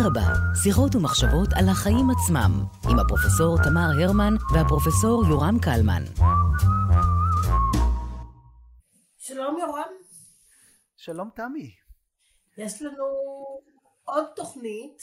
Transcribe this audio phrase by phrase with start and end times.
[0.00, 2.52] אדרבה, שיחות ומחשבות על החיים עצמם,
[2.90, 6.02] עם הפרופסור תמר הרמן והפרופסור יורם קלמן.
[9.18, 9.92] שלום יורם.
[10.96, 11.70] שלום תמי.
[12.58, 13.04] יש לנו
[14.04, 15.02] עוד תוכנית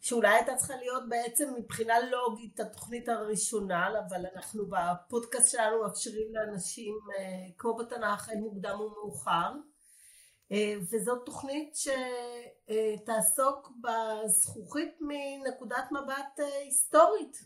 [0.00, 6.94] שאולי הייתה צריכה להיות בעצם מבחינה לוגית התוכנית הראשונה אבל אנחנו בפודקאסט שלנו מאפשרים לאנשים
[7.18, 9.52] אה, כמו בתנ"ך אין מוקדם ומאוחר
[10.90, 17.44] וזאת תוכנית שתעסוק בזכוכית מנקודת מבט אה, היסטורית.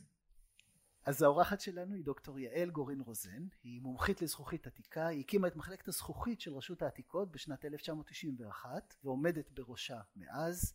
[1.06, 5.56] אז האורחת שלנו היא דוקטור יעל גורין רוזן, היא מומחית לזכוכית עתיקה, היא הקימה את
[5.56, 10.74] מחלקת הזכוכית של רשות העתיקות בשנת 1991 ועומדת בראשה מאז.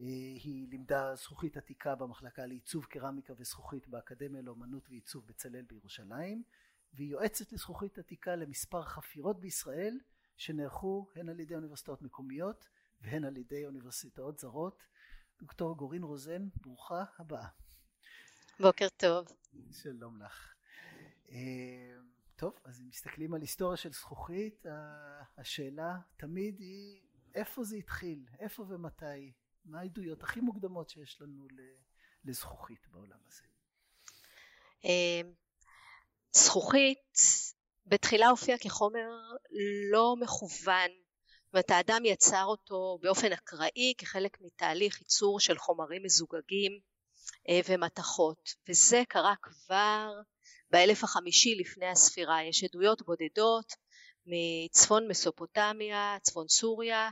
[0.00, 0.04] אה,
[0.44, 6.42] היא לימדה זכוכית עתיקה במחלקה לעיצוב קרמיקה וזכוכית באקדמיה לאמנות ועיצוב בצלאל בירושלים
[6.94, 9.98] והיא יועצת לזכוכית עתיקה למספר חפירות בישראל
[10.42, 12.68] שנערכו הן על ידי אוניברסיטאות מקומיות
[13.00, 14.82] והן על ידי אוניברסיטאות זרות.
[15.38, 17.48] דוקטור גורין רוזן, ברוכה הבאה.
[18.60, 19.26] בוקר טוב.
[19.72, 20.54] שלום לך.
[21.30, 21.96] אה,
[22.36, 24.66] טוב, אז אם מסתכלים על היסטוריה של זכוכית,
[25.38, 27.00] השאלה תמיד היא
[27.34, 29.32] איפה זה התחיל, איפה ומתי,
[29.64, 31.48] מה העדויות הכי מוקדמות שיש לנו
[32.24, 33.42] לזכוכית בעולם הזה.
[34.84, 35.30] אה,
[36.32, 37.18] זכוכית
[37.86, 39.10] בתחילה הופיע כחומר
[39.92, 46.80] לא מכוון, זאת אומרת האדם יצר אותו באופן אקראי כחלק מתהליך ייצור של חומרים מזוגגים
[47.48, 48.54] אה, ומתכות.
[48.68, 50.10] וזה קרה כבר
[50.70, 52.42] באלף החמישי לפני הספירה.
[52.42, 53.72] יש עדויות בודדות
[54.26, 57.10] מצפון מסופוטמיה צפון סוריה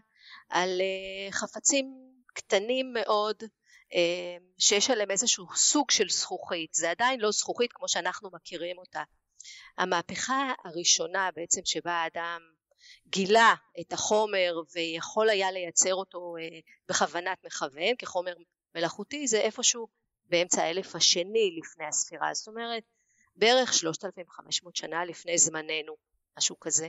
[0.48, 1.87] על אה, חפצים
[2.35, 3.43] קטנים מאוד
[3.95, 6.75] אה, שיש עליהם איזשהו סוג של זכוכית.
[6.75, 9.03] זה עדיין לא זכוכית כמו שאנחנו מכירים אותה
[9.78, 12.41] המהפכה הראשונה בעצם שבה האדם
[13.06, 16.34] גילה את החומר ויכול היה לייצר אותו
[16.89, 18.34] בכוונת מכוון כחומר
[18.74, 19.89] מלאכותי זה איפשהו
[20.27, 22.34] באמצע האלף השני לפני הספירה.
[22.34, 22.83] זאת אומרת
[23.36, 25.96] בערך 3,500 שנה לפני זמננו
[26.39, 26.89] משהו כזה.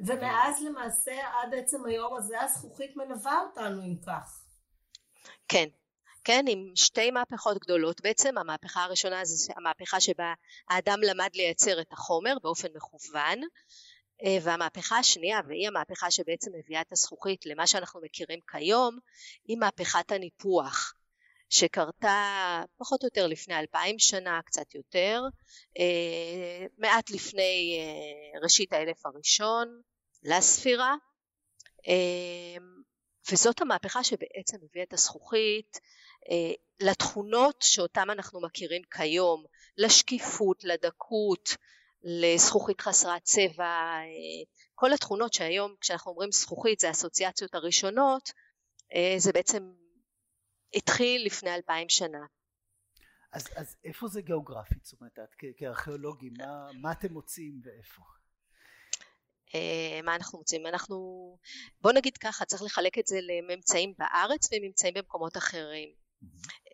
[0.00, 4.44] ומאז למעשה עד עצם היום הזה הזכוכית מלווה אותנו אם כך.
[5.48, 5.68] כן
[6.24, 8.00] כן עם שתי מהפכות גדולות.
[8.00, 10.34] בעצם המהפכה הראשונה זה המהפכה שבה
[10.68, 13.40] האדם למד לייצר את החומר באופן מכוון
[14.24, 18.98] אה, והמהפכה השנייה והיא המהפכה שבעצם מביאה את הזכוכית למה שאנחנו מכירים כיום
[19.44, 20.94] היא מהפכת הניפוח
[21.50, 25.22] שקרתה פחות או יותר לפני אלפיים שנה קצת יותר
[25.78, 29.80] אה, מעט לפני אה, ראשית האלף הראשון
[30.22, 30.94] לספירה.
[33.32, 35.80] וזאת המהפכה שבעצם הביאה את הזכוכית
[36.80, 39.44] לתכונות שאותן אנחנו מכירים כיום
[39.78, 41.56] לשקיפות לדקות
[42.02, 43.98] לזכוכית חסרת צבע
[44.74, 48.32] כל התכונות שהיום כשאנחנו אומרים זכוכית זה האסוציאציות הראשונות
[49.18, 49.72] זה בעצם
[50.74, 52.26] התחיל לפני אלפיים שנה.
[53.32, 54.84] אז, אז איפה זה גיאוגרפית?
[54.84, 58.02] זאת אומרת, את כארכיאולוגים, מה, מה אתם מוצאים ואיפה?
[59.54, 60.66] אה, מה אנחנו מוצאים?
[60.66, 60.96] אנחנו,
[61.80, 66.03] בוא נגיד ככה, צריך לחלק את זה לממצאים בארץ וממצאים במקומות אחרים.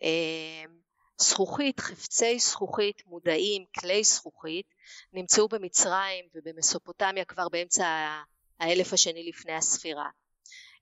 [0.03, 0.71] אה,
[1.17, 4.65] זכוכית, חפצי זכוכית מודעים, כלי זכוכית,
[5.13, 7.85] נמצאו במצרים ובמסופוטמיה כבר באמצע
[8.59, 10.09] האלף השני לפני הספירה.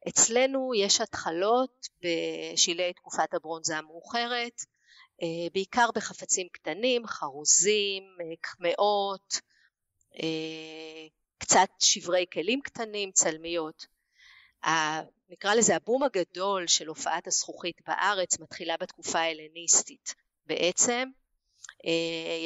[0.07, 4.62] אצלנו יש התחלות בשלהי תקופת הברונזה המאוחרת
[5.22, 9.41] אה, בעיקר בחפצים קטנים, חרוזים, אה, קמעות,
[11.38, 13.86] קצת שברי כלים קטנים, צלמיות.
[15.29, 20.16] נקרא לזה הבום הגדול של הופעת הזכוכית בארץ מתחילה בתקופה ההלניסטית.
[20.45, 21.09] בעצם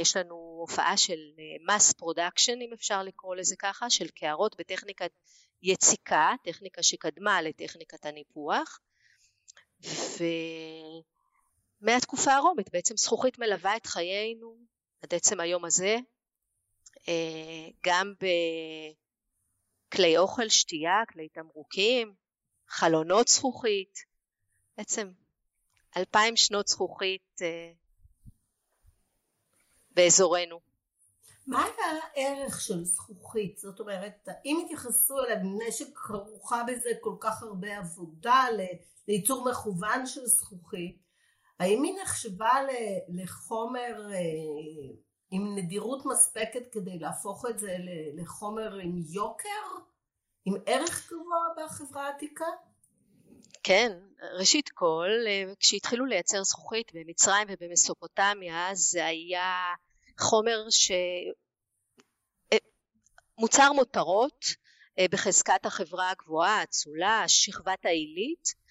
[0.02, 1.20] יש לנו הופעה של
[1.68, 5.12] mass production אם אפשר לקרוא לזה ככה של קערות בטכניקת
[5.62, 8.80] יציקה, טכניקה שקדמה לטכניקת הניפוח.
[11.82, 14.58] ומהתקופה הרומית בעצם זכוכית מלווה את חיינו
[15.02, 15.98] עד עצם היום הזה
[17.08, 18.14] אה, גם
[19.90, 22.14] בכלי אוכל, שתייה, כלי תמרוקים,
[22.74, 24.00] חלונות זכוכית,
[24.78, 25.12] בעצם
[25.98, 27.72] אלפיים שנות זכוכית אה,
[29.92, 30.60] באזורנו.
[31.48, 33.58] מה היה הערך של זכוכית?
[33.58, 38.46] זאת אומרת, אם התייחסו אליה מפני שכרוכה בזה כל כך הרבה עבודה
[39.08, 40.98] לייצור מכוון של זכוכית,
[41.60, 42.54] האם היא נחשבה
[43.10, 44.20] לחומר אה,
[45.32, 47.76] עם נדירות מספקת כדי להפוך את זה
[48.14, 49.84] לחומר עם יוקר?
[50.46, 52.46] עם ערך גבוה בחברה העתיקה?
[53.64, 53.92] כן,
[54.40, 59.74] ראשית כל, אה, כשהתחילו לייצר זכוכית במצרים ובמסופוטמיה זה היה
[60.20, 60.92] חומר ש...
[62.54, 62.58] אה,
[63.38, 64.46] מוצר מותרות
[65.00, 68.64] אה, בחזקת החברה הגבוהה, האצולה, שכבת העילית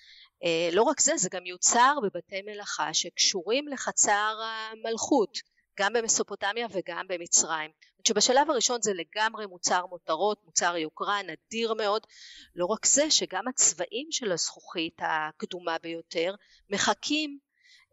[0.73, 5.39] לא רק זה, זה גם יוצר בבתי מלאכה שקשורים לחצר המלכות,
[5.79, 7.71] גם במסופוטמיה וגם במצרים.
[8.09, 12.07] שבשלב הראשון זה לגמרי מוצר מותרות, מוצר יוקרה, נדיר מאוד.
[12.55, 16.35] לא רק זה, שגם הצבעים של הזכוכית הקדומה ביותר
[16.71, 17.39] מחקים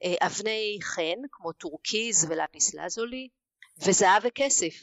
[0.04, 3.30] אה, אבני חן כמו טורקיז ולפיס לזולי
[3.78, 4.74] וזהב וכסף.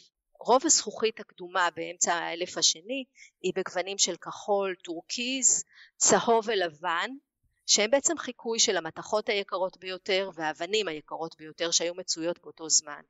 [0.41, 3.05] רוב הזכוכית הקדומה באמצע האלף השני
[3.43, 5.65] היא בגוונים של כחול, טורקיז,
[5.97, 7.11] צהוב ולבן
[7.67, 13.01] שהם בעצם חיקוי של המתכות היקרות ביותר והאבנים היקרות ביותר שהיו מצויות באותו זמן.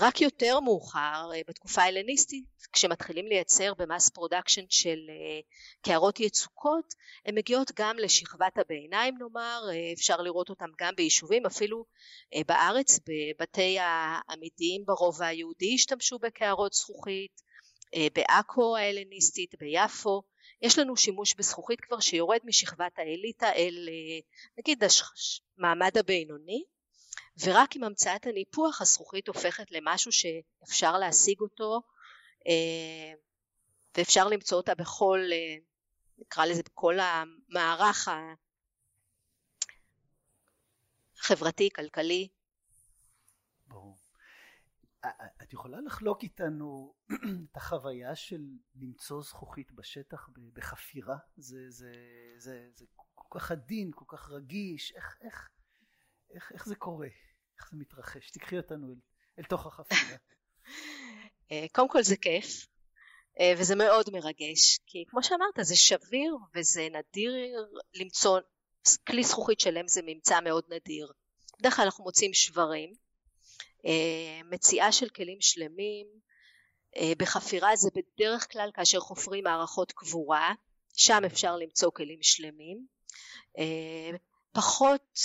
[0.00, 5.40] רק יותר מאוחר אה, בתקופה ההלניסטית כשמתחילים לייצר ב mass production של אה,
[5.82, 6.94] קערות יצוקות
[7.26, 11.84] הן מגיעות גם לשכבת הביניים נאמר אה, אפשר לראות אותן גם ביישובים אפילו
[12.46, 17.42] בארץ בבתי העמידים ברובע היהודי השתמשו בקערות זכוכית
[18.14, 20.22] בעכו ההלניסטית ביפו
[20.62, 23.88] יש לנו שימוש בזכוכית כבר שיורד משכבת האליטה אל
[24.58, 24.82] נגיד
[25.58, 26.64] המעמד הבינוני
[27.44, 31.80] ורק עם המצאת הניפוח הזכוכית הופכת למשהו שאפשר להשיג אותו
[32.48, 33.12] אה,
[33.96, 35.56] ואפשר למצוא אותה בכל, אה,
[36.18, 38.08] נקרא לזה בכל המערך
[41.18, 42.28] החברתי, כלכלי.
[45.42, 46.94] את יכולה לחלוק איתנו
[47.50, 48.40] את החוויה של
[48.74, 51.16] למצוא זכוכית בשטח בחפירה?
[51.36, 51.92] זה, זה,
[52.36, 55.48] זה, זה כל כך עדין, כל כך רגיש, איך, איך,
[56.34, 57.08] איך, איך זה קורה?
[57.58, 58.30] איך זה מתרחש?
[58.30, 58.98] תקחי אותנו אל,
[59.38, 60.16] אל תוך החפירה.
[61.52, 62.66] אה, קודם כל זה כיף,
[63.40, 67.32] אה, וזה מאוד מרגש, כי כמו שאמרת זה שביר וזה נדיר
[67.94, 68.40] למצוא
[69.06, 71.12] כלי זכוכית שלם זה ממצא מאוד נדיר.
[71.58, 72.92] בדרך כלל אנחנו מוצאים שברים,
[74.44, 76.06] מציאה של כלים שלמים,
[77.18, 80.54] בחפירה זה בדרך כלל כאשר חופרים מערכות קבורה,
[80.96, 82.86] שם אפשר למצוא כלים שלמים.
[84.52, 85.18] פחות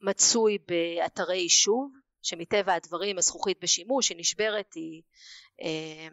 [0.00, 1.92] מצוי באתרי יישוב
[2.22, 5.02] שמטבע הדברים הזכוכית בשימוש היא נשברת היא
[5.62, 6.08] אה,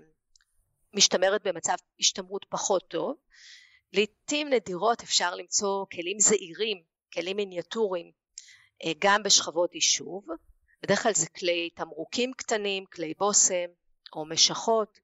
[0.93, 3.15] משתמרת במצב השתמרות פחות טוב
[3.93, 6.83] לעתים נדירות אפשר למצוא כלים זעירים
[7.13, 8.11] כלים מיניאטוריים
[8.83, 10.25] אה, גם בשכבות יישוב
[10.83, 13.69] בדרך כלל זה כלי תמרוקים קטנים כלי בושם
[14.13, 14.99] או משכות.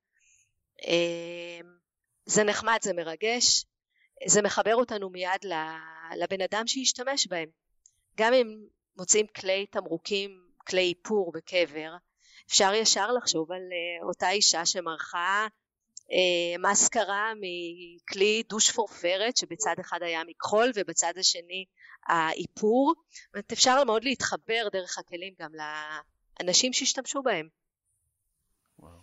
[0.88, 1.60] אה,
[2.26, 3.66] זה נחמד זה מרגש.
[4.28, 5.46] זה מחבר אותנו מיד
[6.18, 7.50] לבן אדם שישתמש בהם.
[8.18, 8.66] גם אם
[8.98, 11.92] מוצאים כלי תמרוקים, כלי איפור בקבר,
[12.48, 15.48] אפשר ישר לחשוב על uh, אותה אישה שמרחה
[16.60, 21.66] מסקרה מכלי דוש פורפרת שבצד אחד היה מכחול ובצד השני
[22.08, 22.94] האיפור.
[23.10, 25.52] זאת אומרת אפשר מאוד להתחבר דרך הכלים גם
[26.40, 27.48] לאנשים שהשתמשו בהם.
[28.80, 29.00] וואו.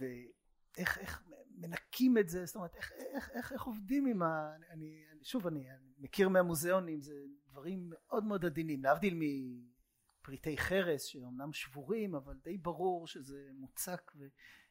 [0.00, 1.22] ואיך איך
[1.60, 4.56] מנקים את זה, זאת אומרת איך, איך, איך, איך עובדים עם ה...
[4.70, 7.14] אני, אני, שוב אני, אני מכיר מהמוזיאונים, זה
[7.50, 14.12] דברים מאוד מאוד עדינים, להבדיל מפריטי חרס שאומנם שבורים אבל די ברור שזה מוצק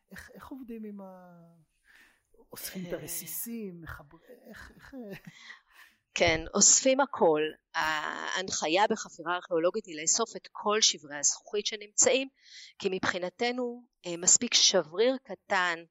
[0.10, 1.40] ואיך איך עובדים עם ה...
[2.52, 4.94] אוספים את הרסיסים, מחברים, איך, איך...
[6.14, 7.42] כן, אוספים הכל.
[7.76, 12.28] ההנחיה בחפירה ארכיאולוגית היא לאסוף את כל שברי הזכוכית שנמצאים,
[12.80, 15.84] כי מבחינתנו אה, מספיק שבריר קטן אה,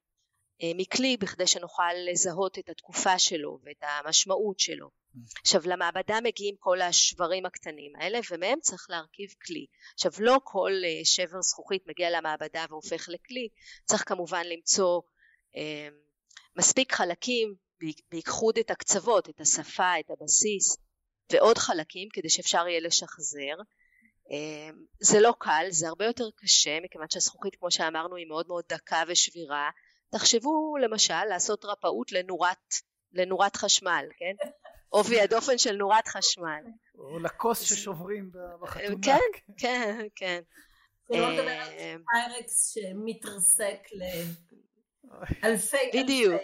[0.74, 4.90] מכלי בכדי שנוכל לזהות את התקופה שלו ואת המשמעות שלו.
[5.40, 9.66] עכשיו למעבדה מגיעים כל השברים הקטנים האלה ומהם צריך להרכיב כלי.
[9.94, 13.48] עכשיו לא כל אה, שבר זכוכית מגיע למעבדה והופך לכלי,
[13.84, 15.00] צריך כמובן למצוא
[15.56, 15.88] אה,
[16.56, 17.54] מספיק חלקים
[18.10, 20.76] בייחוד את הקצוות, את השפה, את הבסיס
[21.32, 23.56] ועוד חלקים כדי שאפשר יהיה לשחזר.
[24.30, 28.64] אה, זה לא קל, זה הרבה יותר קשה מכיוון שהזכוכית כמו שאמרנו היא מאוד מאוד
[28.68, 29.70] דקה ושבירה
[30.10, 32.74] תחשבו למשל לעשות רפאות לנורת,
[33.12, 34.34] לנורת חשמל, כן?
[34.88, 36.62] עובי הדופן של נורת חשמל.
[36.98, 38.96] או לכוס ששוברים בחתונה.
[39.02, 39.20] כן,
[39.58, 40.40] כן, כן.
[41.12, 44.56] שלא לדבר על אה, פיירקס שמתרסק לאלפי
[45.44, 46.02] אלפי.
[46.02, 46.42] בדיוק.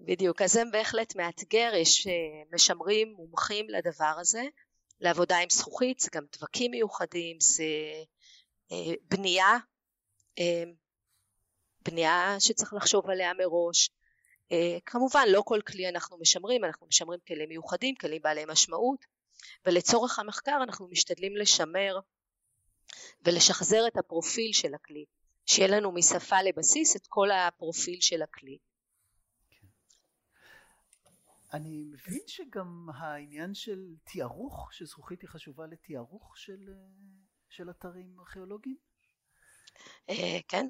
[0.00, 2.12] בדיוק, אז זה בהחלט מאתגר, יש אה,
[2.52, 4.42] משמרים מומחים לדבר הזה,
[5.00, 7.64] לעבודה עם זכוכית, זה גם דבקים מיוחדים, זה
[8.72, 9.56] אה, בנייה
[11.84, 13.90] בנייה שצריך לחשוב עליה מראש.
[14.52, 19.04] אה, כמובן לא כל כלי אנחנו משמרים, אנחנו משמרים כלים מיוחדים, כלים בעלי משמעות,
[19.66, 21.98] ולצורך המחקר אנחנו משתדלים לשמר
[23.22, 25.04] ולשחזר את הפרופיל של הכלי,
[25.46, 28.58] שיהיה לנו משפה לבסיס את כל הפרופיל של הכלי.
[31.52, 36.74] אני מבין שגם העניין של תיארוך, שזכוכית היא חשובה לתיארוך של, אה,
[37.48, 38.76] של אתרים ארכיאולוגיים?
[40.08, 40.68] אה, כן,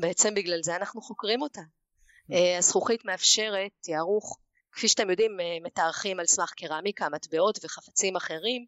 [0.00, 1.60] בעצם בגלל זה אנחנו חוקרים אותה.
[1.60, 2.34] Mm.
[2.34, 4.38] אה, הזכוכית מאפשרת תיארוך
[4.72, 8.66] כפי שאתם יודעים מתארחים על סמך קרמיקה, מטבעות וחפצים אחרים,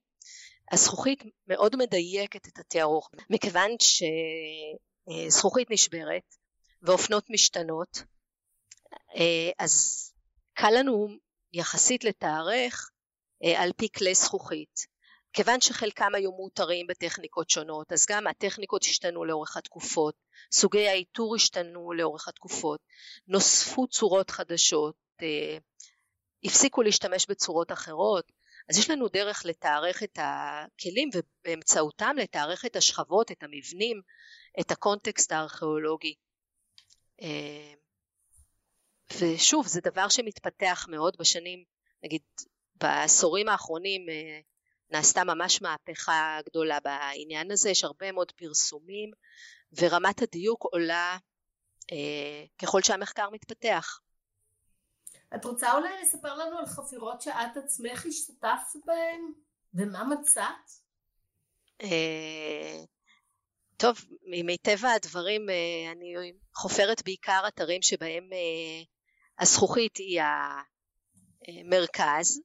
[0.72, 3.70] הזכוכית מאוד מדייקת את התיארוך, מכיוון
[5.08, 6.34] שזכוכית נשברת
[6.82, 8.02] ואופנות משתנות,
[9.58, 10.04] אז
[10.54, 11.08] קל לנו
[11.52, 12.90] יחסית לתארך
[13.56, 14.95] על פי כלי זכוכית.
[15.36, 20.14] כיוון שחלקם היו מאותרים בטכניקות שונות, אז גם הטכניקות השתנו לאורך התקופות,
[20.52, 22.80] סוגי האיתור השתנו לאורך התקופות,
[23.28, 25.58] נוספו צורות חדשות, אה,
[26.44, 28.32] הפסיקו להשתמש בצורות אחרות,
[28.70, 34.00] אז יש לנו דרך לתארך את הכלים ובאמצעותם לתארך את השכבות, את המבנים,
[34.60, 36.14] את הקונטקסט הארכיאולוגי.
[37.22, 37.74] אה,
[39.20, 41.64] ושוב, זה דבר שמתפתח מאוד בשנים,
[42.04, 42.22] נגיד
[42.74, 44.40] בעשורים האחרונים אה,
[44.90, 49.10] נעשתה ממש מהפכה גדולה בעניין הזה, יש הרבה מאוד פרסומים
[49.72, 51.16] ורמת הדיוק עולה
[51.92, 54.00] אה, ככל שהמחקר מתפתח.
[55.34, 59.20] את רוצה אולי לספר לנו על חפירות שאת עצמך השתתפת בהן
[59.74, 60.70] ומה מצאת?
[61.82, 62.84] אה,
[63.76, 63.96] טוב,
[64.44, 68.82] מטבע הדברים אה, אני חופרת בעיקר אתרים שבהם אה,
[69.38, 70.20] הזכוכית היא
[71.48, 72.40] המרכז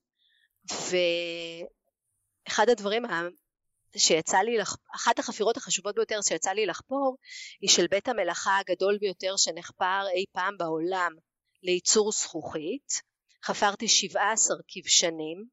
[2.51, 3.03] ואחד הדברים
[3.97, 4.77] שיצא לי, לח...
[4.95, 7.17] אחת החפירות החשובות ביותר שיצא לי לחפור
[7.61, 11.11] היא של בית המלאכה הגדול ביותר שנחפר אי פעם בעולם
[11.63, 13.01] לייצור זכוכית.
[13.43, 15.45] חפרתי 17 כבשנים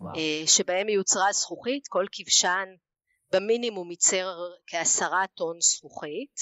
[0.00, 0.14] וואו.
[0.16, 2.68] אה, שבהם יוצרה זכוכית, כל כבשן
[3.32, 4.34] במינימום ייצר
[4.66, 6.40] כעשרה טון זכוכית.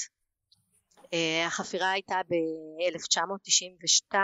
[1.13, 4.15] אה, החפירה הייתה ב-1992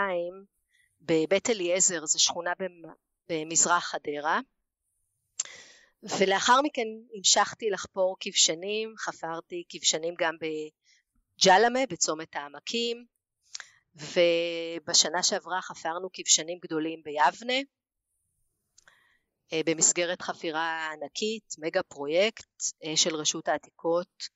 [1.00, 2.52] בבית אליעזר, זו שכונה
[3.28, 4.40] במזרח חדרה.
[6.02, 13.04] ולאחר מכן המשכתי לחפור כבשנים, חפרתי כבשנים גם בג'למה, בצומת העמקים,
[13.94, 17.60] ובשנה שעברה חפרנו כבשנים גדולים ביבנה,
[19.52, 24.28] אה, במסגרת חפירה ענקית, מגה פרויקט אה, של רשות העתיקות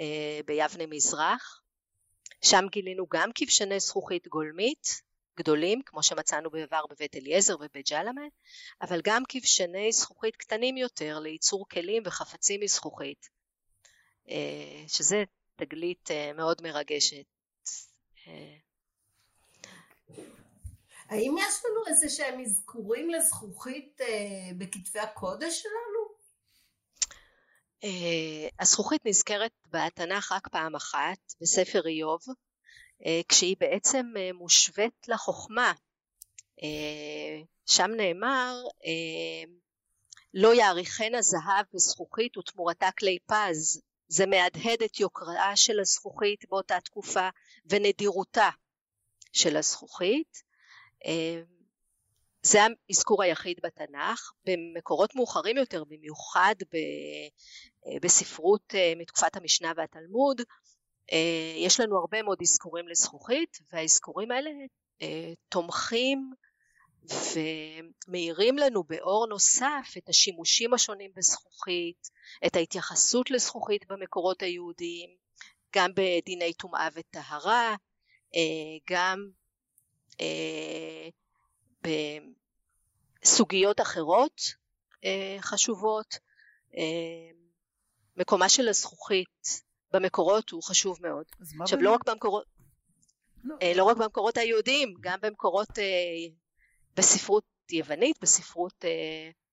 [0.00, 1.62] אה, ביבנה מזרח.
[2.44, 5.05] שם גילינו גם כבשני זכוכית גולמית
[5.36, 8.22] גדולים, כמו שמצאנו בעבר בבית אליעזר ובג'למה,
[8.82, 13.28] אבל גם כבשני זכוכית קטנים יותר לייצור כלים וחפצים מזכוכית,
[14.88, 15.24] שזה
[15.56, 17.24] תגלית מאוד מרגשת.
[21.08, 26.16] האם יש לנו איזה שהם אזכורים לזכוכית אה, בכתבי הקודש שלנו?
[27.84, 32.34] אה, הזכוכית נזכרת בתנ"ך רק פעם אחת, בספר איוב, אה,
[33.28, 35.72] כשהיא בעצם אה, מושווית לחוכמה.
[36.62, 38.54] אה, שם נאמר,
[38.86, 39.52] אה,
[40.34, 43.80] לא יעריכנה זהב וזכוכית ותמורתה כלי פז.
[44.08, 47.28] זה מהדהד את יוקרה של הזכוכית באותה תקופה
[47.66, 48.50] ונדירותה
[49.32, 50.42] של הזכוכית.
[52.42, 52.58] זה
[52.90, 54.32] האזכור היחיד בתנ"ך.
[54.44, 56.54] במקורות מאוחרים יותר, במיוחד
[57.86, 60.44] אה, בספרות אה, מתקופת המשנה והתלמוד, אה,
[61.56, 64.50] יש לנו הרבה מאוד אזכורים לזכוכית, והאזכורים האלה
[65.48, 66.32] תומכים
[68.08, 72.10] ומאירים לנו באור נוסף את השימושים השונים בזכוכית,
[72.46, 75.10] את ההתייחסות לזכוכית במקורות היהודיים,
[75.74, 77.76] גם בדיני טומאה וטהרה,
[78.90, 79.30] גם
[80.20, 81.08] אה,
[83.22, 84.40] בסוגיות אחרות
[85.04, 86.18] אה, חשובות.
[86.76, 87.30] אה,
[88.16, 91.24] מקומה של הזכוכית במקורות הוא חשוב מאוד.
[91.60, 92.44] עכשיו לא רק במקורות,
[93.44, 93.56] לא.
[93.76, 95.68] לא רק במקורות היהודיים, גם במקורות
[96.96, 98.84] בספרות יוונית, בספרות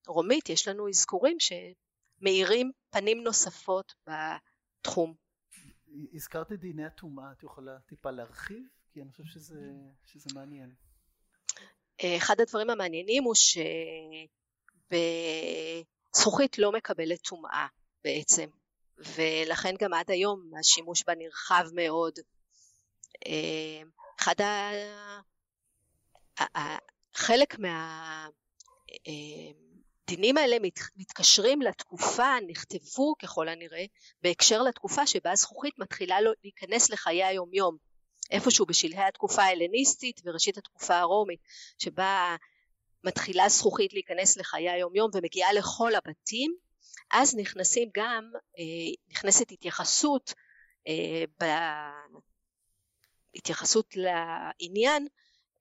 [0.08, 5.14] רומית, יש לנו אזכורים שמאירים פנים נוספות בתחום.
[6.14, 8.68] הזכרת את דיני הטומאה, את יכולה טיפה להרחיב?
[8.94, 9.60] כי אני חושב שזה,
[10.06, 10.74] שזה מעניין.
[12.02, 13.36] אחד הדברים המעניינים הוא
[14.92, 17.68] שבזכוכית לא מקבלת טומאה
[18.04, 18.50] בעצם,
[18.98, 22.14] ולכן גם עד היום השימוש בה נרחב מאוד.
[24.20, 24.72] אחד ה...
[27.14, 27.56] חלק
[30.10, 30.58] מהדינים האלה
[30.96, 33.86] מתקשרים לתקופה, נכתבו ככל הנראה
[34.22, 37.78] בהקשר לתקופה שבה הזכוכית מתחילה להיכנס לחיי היומיום.
[38.32, 41.40] איפשהו בשלהי התקופה ההלניסטית וראשית התקופה הרומית
[41.78, 42.36] שבה
[43.04, 46.56] מתחילה זכוכית להיכנס לחיי היומיום ומגיעה לכל הבתים
[47.12, 50.34] אז נכנסים גם אה, נכנסת התייחסות
[50.88, 51.92] אה,
[53.36, 55.08] התייחסות לעניין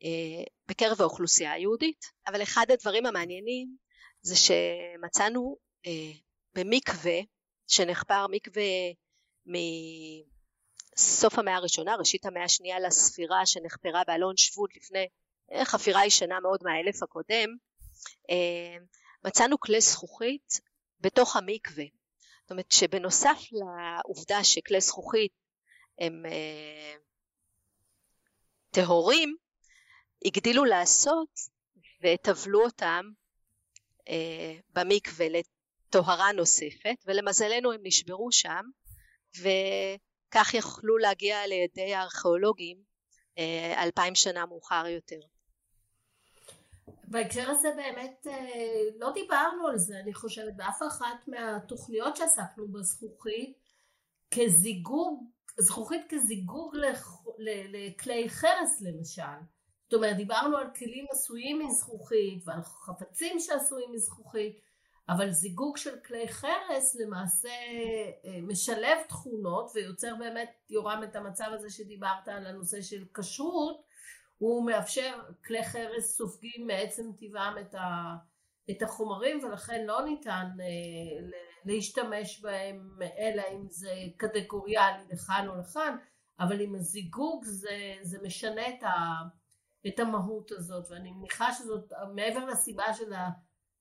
[0.05, 2.05] אה, בקרב האוכלוסייה היהודית.
[2.27, 3.77] אבל אחד הדברים המעניינים
[4.23, 5.57] זה שמצאנו
[6.55, 7.21] במקווה
[7.69, 8.63] שנחפר מקווה
[9.47, 15.09] מסוף המאה הראשונה, ראשית המאה השנייה לספירה שנחפרה באלון שבות לפני
[15.65, 17.57] חפירה ישנה מאוד מהאלף הקודם,
[19.25, 20.61] מצאנו כלי זכוכית
[21.03, 21.85] בתוך המקווה.
[22.43, 25.33] זאת אומרת שבנוסף לעובדה שכלי זכוכית
[25.99, 26.23] הם
[28.71, 29.37] טהורים,
[30.25, 31.29] הגדילו לעשות
[32.03, 33.11] וטבלו אותם
[34.09, 38.65] אה, במקווה לטהרה נוספת ולמזלנו הם נשברו שם
[39.39, 42.83] וכך יכלו להגיע לידי הארכיאולוגים
[43.39, 45.21] אה, אלפיים שנה מאוחר יותר.
[47.13, 53.59] בהקשר הזה באמת אה, לא דיברנו על זה אני חושבת באף אחת מהתוכניות שעסקנו בזכוכית
[54.35, 55.25] כזיגוג,
[55.59, 56.77] זכוכית כזיגוג
[57.39, 59.43] לכלי חרס למשל.
[59.85, 64.61] זאת אומרת דיברנו על כלים עשויים מזכוכית ועל חפצים שעשויים מזכוכית
[65.09, 67.49] אבל זיגוג של כלי חרס למעשה
[68.25, 73.83] אה, משלב תכונות ויוצר באמת יורם את המצב הזה שדיברת על הנושא של כשרות
[74.43, 78.15] הוא מאפשר כלי חרס סופגים מעצם טבעם את, ה,
[78.71, 85.97] את החומרים ולכן לא ניתן אה, להשתמש בהם אלא אם זה קטגוריאלי לכאן או לכאן
[86.41, 88.89] אבל עם הזיגוג זה, זה משנה את ה...
[89.87, 93.13] את המהות הזאת ואני מניחה שזאת מעבר לסיבה של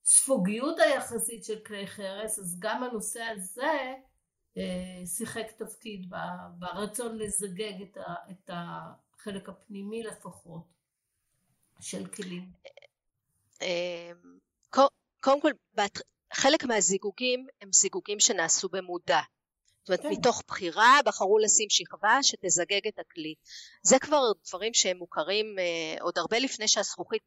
[0.04, 3.94] הספוגיות היחסית של כלי חרס אז גם הנושא הזה
[4.58, 6.14] אה, שיחק תפקיד
[6.60, 8.50] ברצון לזגג את, ה, את
[9.22, 10.64] החלק הפנימי לפחות
[11.82, 12.52] של כלים.
[13.62, 14.12] אה,
[15.20, 15.52] קודם כל
[16.34, 19.22] חלק מהזיגוגים הם זיגוגים שנעשו במודע
[19.82, 20.10] זאת אומרת, כן.
[20.10, 23.34] מתוך בחירה בחרו לשים שכבה שתזגג את הכלי.
[23.84, 27.22] זה כבר דברים שהם מוכרים אה, עוד הרבה לפני שהזכוכית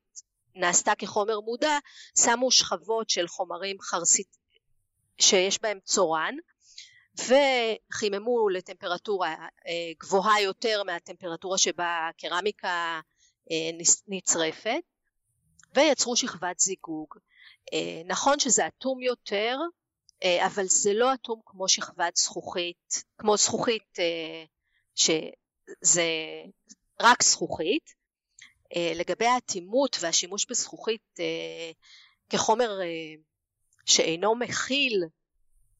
[0.54, 1.78] נעשתה כחומר מודע,
[2.18, 4.36] שמו שכבות של חומרים חרסית
[5.18, 6.34] שיש בהם צורן,
[7.18, 9.34] וחיממו לטמפרטורה
[9.66, 13.00] אה, גבוהה יותר מהטמפרטורה שבה הקרמיקה
[13.50, 13.70] אה,
[14.08, 14.82] נצרפת,
[15.74, 17.14] ויצרו שכבת זיגוג.
[17.72, 19.58] אה, נכון שזה אטום יותר,
[20.46, 23.98] אבל זה לא אטום כמו שכבת זכוכית, כמו זכוכית
[24.94, 26.04] שזה
[27.00, 28.04] רק זכוכית.
[28.94, 31.18] לגבי האטימות והשימוש בזכוכית
[32.28, 32.78] כחומר
[33.84, 35.04] שאינו מכיל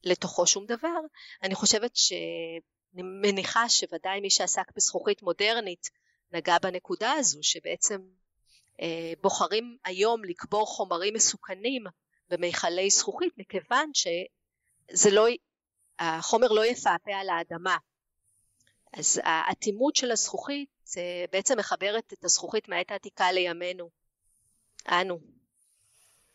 [0.04, 1.00] לתוכו שום דבר,
[1.42, 5.90] אני חושבת שאני מניחה שוודאי מי שעסק בזכוכית מודרנית
[6.32, 8.00] נגע בנקודה הזו שבעצם
[9.20, 11.84] בוחרים היום לקבור חומרים מסוכנים
[12.28, 15.26] במכלי זכוכית מכיוון שזה לא,
[16.50, 17.76] לא יפעפע על האדמה.
[18.92, 20.68] אז האטימות של הזכוכית
[21.32, 23.90] בעצם מחברת את הזכוכית מהעת העתיקה לימינו,
[24.88, 25.18] אנו.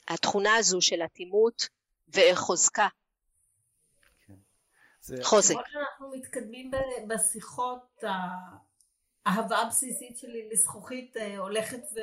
[0.07, 1.67] התכונה הזו של אטימות
[2.09, 2.87] וחוזקה.
[5.07, 5.23] כן.
[5.23, 5.53] חוזק.
[5.53, 6.71] כמו שאנחנו מתקדמים
[7.07, 8.03] בשיחות,
[9.25, 11.99] האהבה הבסיסית שלי לזכוכית אה, הולכת ו...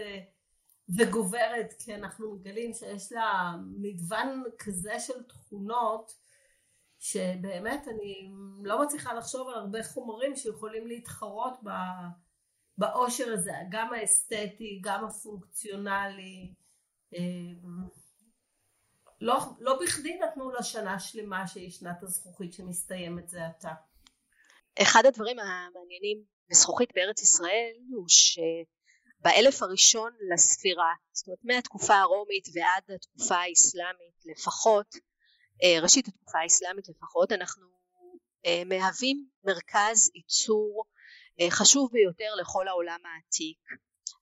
[0.88, 6.12] וגוברת כי אנחנו מגלים שיש לה מגוון כזה של תכונות
[6.98, 8.30] שבאמת אני
[8.64, 11.60] לא מצליחה לחשוב על הרבה חומרים שיכולים להתחרות
[12.78, 16.54] באושר הזה, גם האסתטי, גם הפונקציונלי.
[19.20, 23.72] לא, לא בכדי נתנו לה שנה שלמה שהיא שנת הזכוכית שמסתיימת זה עתה.
[24.82, 28.38] אחד הדברים המעניינים בזכוכית בארץ ישראל הוא ש...
[29.20, 34.94] באלף הראשון לספירה, זאת אומרת מהתקופה הרומית ועד התקופה האסלאמית לפחות,
[35.62, 37.66] אה, ראשית התקופה האסלאמית לפחות, אנחנו
[38.46, 40.84] אה, מהווים מרכז ייצור
[41.40, 43.58] אה, חשוב ביותר לכל העולם העתיק.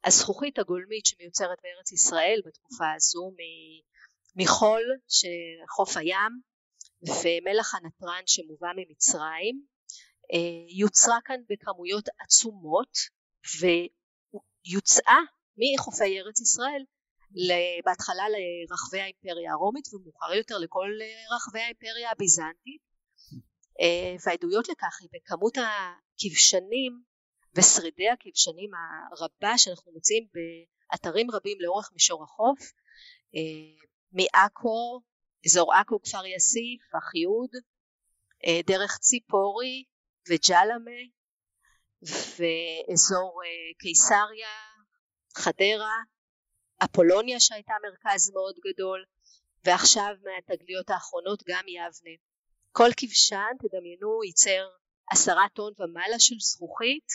[0.04, 3.32] הזכוכית הגולמית שמיוצרת בארץ ישראל בתקופה הזו
[4.36, 6.40] מחול של חוף הים
[7.02, 9.62] ומלח הנתרן שמובא ממצרים
[10.78, 12.98] יוצרה כאן בכמויות עצומות
[14.64, 15.18] יוצאה
[15.56, 16.82] מחופי ארץ ישראל
[17.84, 20.90] בהתחלה לרחבי האימפריה הרומית ומאוחר יותר לכל
[21.36, 22.82] רחבי האימפריה הביזנטית.
[23.80, 27.02] אה, והעדויות לכך היא בכמות הכבשנים
[27.56, 28.70] ושרידי הכבשנים
[29.18, 32.72] הרבה שאנחנו מוצאים באתרים רבים לאורך מישור החוף.
[33.36, 35.00] אה, מעכו,
[35.46, 37.50] אזור עכו, כפר יאסיף, אחיהוד,
[38.46, 39.84] אה, דרך ציפורי
[40.28, 41.00] וג'למה
[42.02, 44.48] ואזור אה, קיסריה,
[45.36, 45.96] חדרה,
[46.84, 49.04] אפולוניה שהייתה מרכז מאוד גדול
[49.64, 52.16] ועכשיו מהתגליות האחרונות גם יבנה.
[52.72, 54.68] כל כבשן תדמיינו ייצר
[55.10, 57.12] עשרה טון ומעלה של זכוכית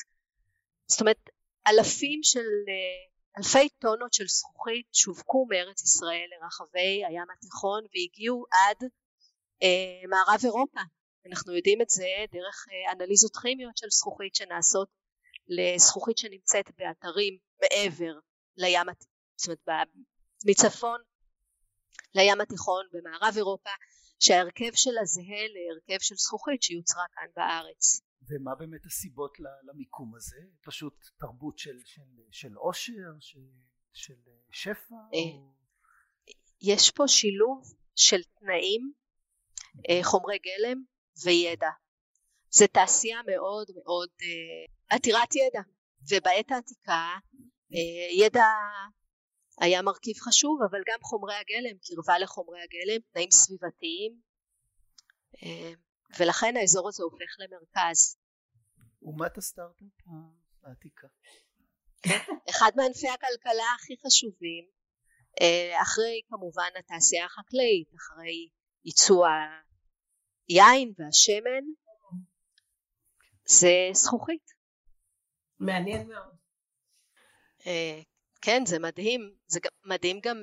[0.87, 1.29] זאת אומרת
[1.67, 8.89] אלפים של אה, אלפי טונות של זכוכית שווקו מארץ ישראל לרחבי הים התיכון והגיעו עד
[9.63, 10.79] אה, מערב אירופה
[11.25, 14.89] אנחנו יודעים את זה דרך אה, אנליזות כימיות של זכוכית שנעשות
[15.47, 18.19] לזכוכית שנמצאת באתרים מעבר
[18.57, 18.87] לים,
[19.35, 19.87] זאת אומרת
[20.45, 21.01] מצפון
[22.15, 23.69] לים התיכון במערב אירופה
[24.19, 28.01] שההרכב שלה זהה להרכב של זכוכית שיוצרה כאן בארץ.
[28.29, 30.37] ומה באמת הסיבות למיקום הזה?
[30.61, 33.39] פשוט תרבות של, של, של עושר, של,
[33.93, 34.15] של
[34.51, 34.95] שפע?
[35.13, 35.49] אה.
[36.61, 38.93] יש פה שילוב של תנאים,
[39.89, 40.83] אה, חומרי גלם
[41.23, 41.69] וידע.
[42.51, 45.61] זו תעשייה מאוד מאוד אה, עתירת ידע,
[46.11, 47.17] ובעת העתיקה
[48.19, 48.45] ידע
[49.61, 54.21] היה מרכיב חשוב, אבל גם חומרי הגלם, קרבה לחומרי הגלם, תנאים סביבתיים,
[56.19, 58.18] ולכן האזור הזה הופך למרכז.
[59.01, 60.07] אומת הסטארט-אפ
[60.63, 61.07] העתיקה.
[62.49, 64.65] אחד מענפי הכלכלה הכי חשובים,
[65.41, 68.49] אה, אחרי כמובן התעשייה החקלאית, אחרי
[68.85, 69.27] ייצוא
[70.47, 71.63] היין והשמן,
[73.45, 74.51] זה זכוכית.
[75.59, 76.35] מעניין מאוד.
[77.67, 78.01] אה,
[78.41, 79.35] כן, זה מדהים.
[79.47, 80.41] זה מדהים גם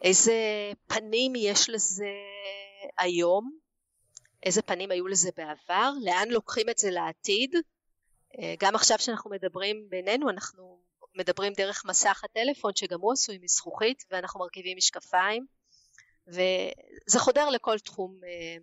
[0.00, 0.32] לאיזה
[0.86, 2.12] פנים יש לזה
[2.98, 3.58] היום,
[4.42, 7.54] איזה פנים היו לזה בעבר, לאן לוקחים את זה לעתיד.
[8.38, 10.80] אה, גם עכשיו שאנחנו מדברים בינינו, אנחנו
[11.14, 15.46] מדברים דרך מסך הטלפון שגם הוא עשוי מזכוכית ואנחנו מרכיבים משקפיים
[16.26, 18.56] וזה חודר לכל תחום אה,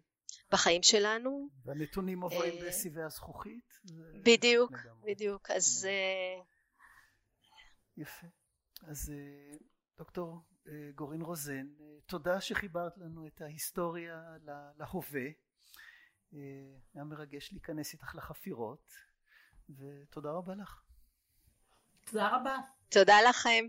[0.51, 1.49] בחיים שלנו.
[1.65, 3.79] והנתונים עוברים אה, בסיבי הזכוכית?
[4.23, 4.71] בדיוק,
[5.05, 5.51] בדיוק.
[5.51, 5.87] אז...
[7.97, 8.27] יפה.
[8.87, 9.11] אז
[9.97, 10.41] דוקטור
[10.95, 11.67] גורין רוזן,
[12.05, 14.21] תודה שחיברת לנו את ההיסטוריה
[14.77, 15.44] להווה.
[16.31, 18.93] היה מרגש להיכנס איתך לחפירות,
[19.69, 20.83] ותודה רבה לך.
[22.05, 22.57] תודה רבה.
[22.89, 23.65] תודה לכם.